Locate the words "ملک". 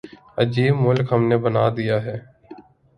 0.79-1.07